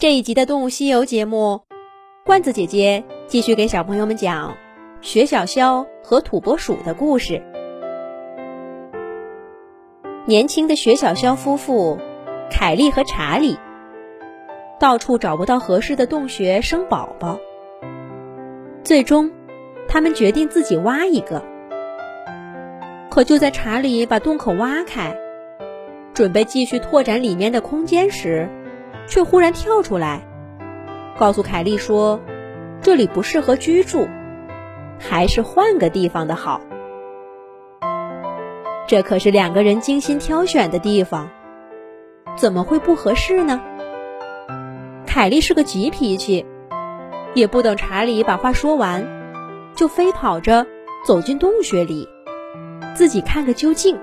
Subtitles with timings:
[0.00, 1.62] 这一集的《动物西游》节目，
[2.24, 4.56] 罐子姐姐继续给小朋友们讲
[5.00, 7.42] 雪小枭和土拨鼠的故事。
[10.24, 11.98] 年轻的雪小枭夫妇
[12.48, 13.58] 凯莉和查理
[14.78, 17.40] 到处找不到合适的洞穴生宝宝，
[18.84, 19.32] 最终
[19.88, 21.42] 他们决定自己挖一个。
[23.10, 25.16] 可就在查理把洞口挖开，
[26.14, 28.48] 准备继续拓展里面的空间时，
[29.08, 30.22] 却忽然跳出来，
[31.18, 32.20] 告诉凯莉说
[32.80, 34.06] ：“这里不适合居住，
[35.00, 36.60] 还是换个地方的好。”
[38.86, 41.28] 这可是两个人精心挑选的地方，
[42.36, 43.60] 怎么会不合适呢？
[45.06, 46.46] 凯莉是个急脾气，
[47.34, 49.04] 也不等查理把话说完，
[49.74, 50.66] 就飞跑着
[51.04, 52.08] 走进洞穴里，
[52.94, 53.98] 自己看个究竟。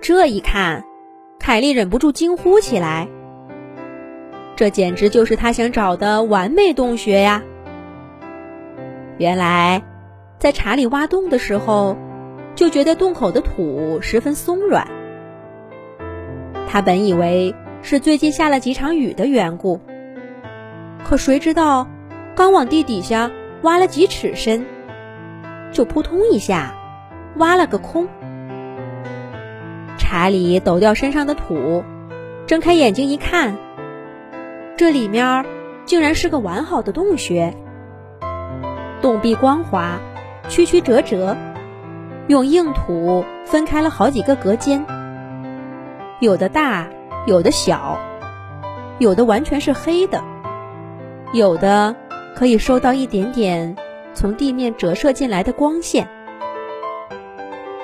[0.00, 0.84] 这一看，
[1.38, 3.08] 凯莉忍不住惊呼起来。
[4.54, 7.42] 这简直就是他想找的完美洞穴呀！
[9.18, 9.82] 原来，
[10.38, 11.96] 在查理挖洞的时候，
[12.54, 14.86] 就觉得洞口的土十分松软。
[16.68, 19.80] 他本以为是最近下了几场雨的缘故，
[21.04, 21.88] 可谁知道，
[22.34, 23.30] 刚往地底下
[23.62, 24.64] 挖了几尺深，
[25.72, 26.74] 就扑通一下
[27.36, 28.06] 挖了个空。
[29.98, 31.82] 查理抖掉身上的土，
[32.46, 33.56] 睁开眼睛一看。
[34.76, 35.44] 这里面
[35.84, 37.54] 竟然是个完好的洞穴，
[39.00, 40.00] 洞壁光滑，
[40.48, 41.36] 曲曲折折，
[42.26, 44.84] 用硬土分开了好几个隔间，
[46.20, 46.88] 有的大，
[47.26, 47.98] 有的小，
[48.98, 50.22] 有的完全是黑的，
[51.32, 51.94] 有的
[52.34, 53.76] 可以收到一点点
[54.14, 56.08] 从地面折射进来的光线。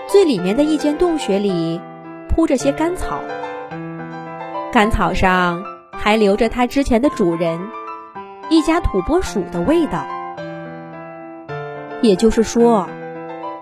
[0.08, 1.80] 最里面的一间洞穴里
[2.28, 3.20] 铺着些干草，
[4.72, 5.77] 干草上。
[6.08, 7.60] 还留着它之前的主人
[8.48, 10.06] 一家土拨鼠的味道，
[12.00, 12.88] 也就是说，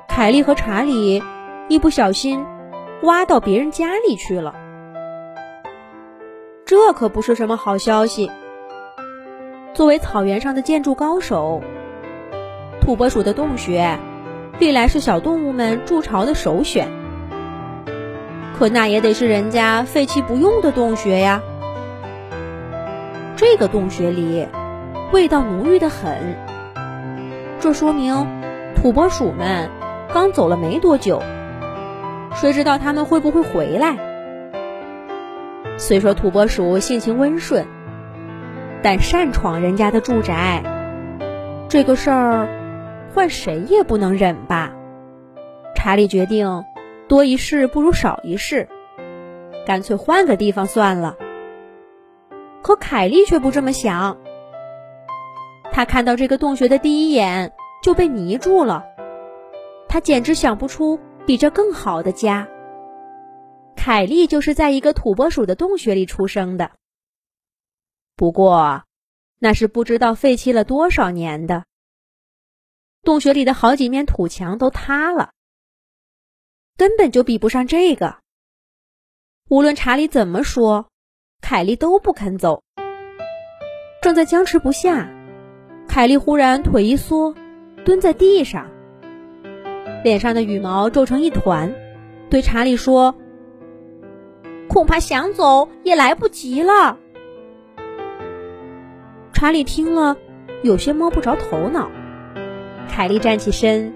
[0.07, 1.21] 凯莉和查理
[1.67, 2.47] 一不小心
[3.03, 4.55] 挖到别人家里去了。
[6.65, 8.31] 这可不是什么好消息。
[9.75, 11.65] 作为草原上的建筑高手，
[12.81, 13.99] 土拨鼠的洞穴
[14.61, 16.87] 历来是小动物们筑巢的首选。
[18.57, 21.43] 可那也得是人家废弃不用的洞穴呀。
[23.37, 24.49] 这个洞穴里
[25.13, 26.35] 味道浓郁的很，
[27.61, 28.27] 这说明
[28.75, 29.69] 土拨鼠们
[30.13, 31.23] 刚走了没多久。
[32.35, 33.97] 谁知道他们会不会回来？
[35.77, 37.67] 虽说土拨鼠性情温顺，
[38.83, 40.63] 但擅闯人家的住宅，
[41.69, 42.49] 这个事儿
[43.15, 44.73] 换谁也不能忍吧。
[45.75, 46.65] 查理决定
[47.07, 48.67] 多一事不如少一事，
[49.67, 51.17] 干脆换个地方算了。
[52.67, 54.21] 可凯莉却不这么想。
[55.71, 58.85] 她看到这个洞穴的第一眼就被迷住了，
[59.89, 62.49] 她简直想不出比这更好的家。
[63.77, 66.73] 凯莉就是在一个土拨鼠的洞穴里出生的，
[68.17, 68.83] 不过
[69.39, 71.67] 那是不知道废弃了多少年的。
[73.05, 75.31] 洞穴里的好几面土墙都塌了，
[76.77, 78.19] 根本就比不上这个。
[79.49, 80.89] 无论查理怎么说。
[81.49, 82.61] 凯莉都不肯走，
[84.03, 85.09] 正在僵持不下，
[85.87, 87.33] 凯莉忽然腿一缩，
[87.85, 88.67] 蹲在地上，
[90.03, 91.73] 脸上的羽毛皱成一团，
[92.29, 93.15] 对查理说
[94.69, 96.99] ：“恐怕想走也来不及了。”
[99.33, 100.17] 查理听了，
[100.65, 101.89] 有些摸不着头脑。
[102.89, 103.95] 凯莉站起身，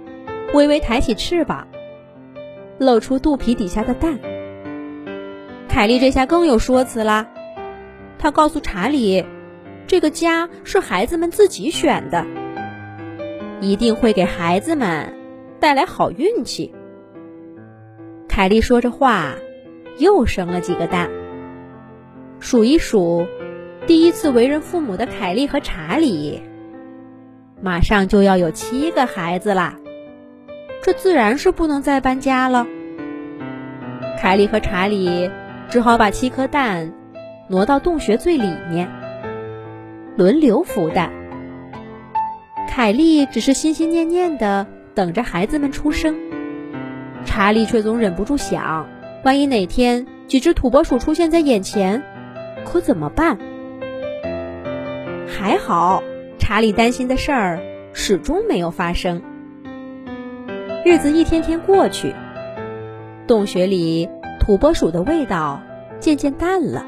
[0.54, 1.66] 微微抬起翅膀，
[2.78, 4.20] 露出肚皮底下的蛋。
[5.68, 7.26] 凯莉这下更有说辞啦，
[8.22, 9.24] 他告诉查理，
[9.86, 12.26] 这个家是孩子们自己选的，
[13.62, 15.14] 一定会给孩子们
[15.58, 16.74] 带来好运气。
[18.28, 19.36] 凯莉说着话，
[19.98, 21.08] 又生了几个蛋。
[22.40, 23.26] 数一数，
[23.86, 26.42] 第一次为人父母的凯莉和查理，
[27.62, 29.78] 马上就要有七个孩子啦，
[30.82, 32.66] 这自然是不能再搬家了。
[34.20, 35.30] 凯莉和查理。
[35.70, 36.92] 只好把七颗蛋
[37.50, 38.88] 挪到洞穴最里面，
[40.16, 41.10] 轮流孵蛋。
[42.68, 46.14] 凯莉只是心心念念的等着孩子们出生，
[47.24, 48.86] 查理却总忍不住想：
[49.24, 52.04] 万一哪天几只土拨鼠出现在眼前，
[52.64, 53.36] 可怎么办？
[55.26, 56.04] 还好，
[56.38, 57.58] 查理担心的事儿
[57.92, 59.22] 始终没有发生。
[60.84, 62.14] 日子一天天过去，
[63.26, 64.08] 洞穴里。
[64.38, 65.60] 土拨鼠的味道
[66.00, 66.86] 渐渐淡了。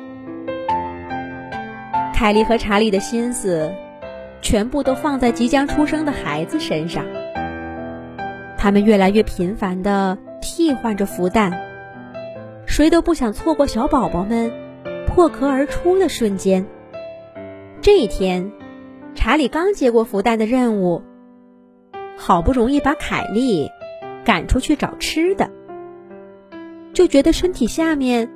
[2.22, 3.74] 凯莉和查理的心思
[4.40, 7.04] 全部都放在即将出生的孩子身上。
[8.56, 11.52] 他们越来越频繁地替换着孵蛋，
[12.64, 14.52] 谁都不想错过小宝宝们
[15.08, 16.64] 破壳而出的瞬间。
[17.80, 18.52] 这一天，
[19.16, 21.02] 查理刚接过孵蛋的任务，
[22.16, 23.69] 好不容易把凯莉
[24.24, 25.50] 赶出去找吃的，
[26.92, 28.30] 就觉得身体下面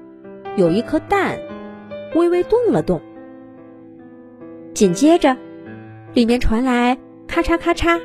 [0.56, 1.38] 有一颗蛋
[2.16, 3.00] 微微动了动，
[4.76, 5.34] 紧接着，
[6.12, 7.98] 里面传来咔嚓咔嚓。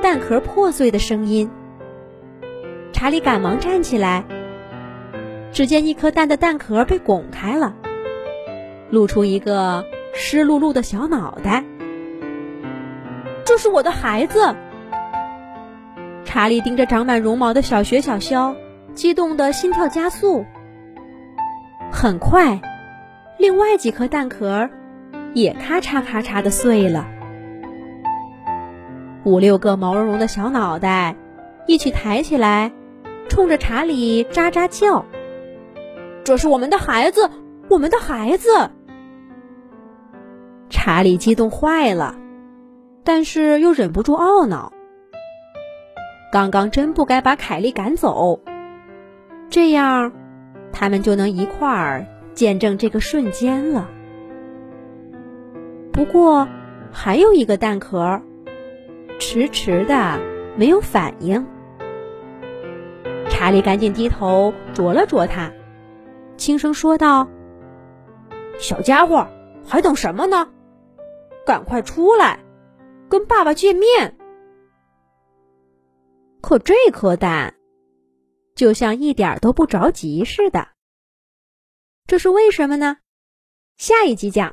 [0.00, 1.50] 蛋壳破碎的声音，
[2.92, 4.24] 查理赶忙站起来，
[5.50, 7.74] 只见一颗蛋的蛋壳被拱开了，
[8.88, 9.84] 露出一个
[10.14, 11.64] 湿漉漉的小脑袋。
[13.44, 14.54] 这是我的孩子！
[16.24, 18.54] 查理盯着长满绒毛的小雪小肖，
[18.94, 20.44] 激动的心跳加速。
[21.90, 22.60] 很快，
[23.38, 24.70] 另外几颗蛋壳
[25.34, 27.06] 也咔嚓咔嚓的碎了。
[29.24, 31.14] 五六个毛茸茸的小脑袋
[31.66, 32.72] 一起抬起来，
[33.28, 35.04] 冲着查理喳喳叫
[36.24, 37.30] ：“这是我们的孩子，
[37.68, 38.70] 我们的孩子！”
[40.70, 42.16] 查理激动坏了，
[43.04, 44.72] 但是又忍不住懊恼。
[46.32, 48.40] 刚刚真不该把凯莉赶走，
[49.50, 50.12] 这样
[50.72, 53.88] 他们就能一块儿见证这个瞬间了。
[56.00, 56.48] 不过
[56.90, 58.22] 还有一个蛋壳。
[59.18, 60.18] 迟迟的
[60.56, 61.46] 没有反应，
[63.28, 65.52] 查理赶紧低头啄了啄它，
[66.38, 67.28] 轻声说道
[68.58, 69.28] ：“小家伙，
[69.62, 70.48] 还等什么呢？
[71.44, 72.40] 赶快出来，
[73.10, 74.16] 跟爸爸见面。”
[76.40, 77.56] 可这颗蛋
[78.54, 80.68] 就像一点都不着急似的，
[82.06, 82.96] 这是为什么呢？
[83.76, 84.48] 下一集讲。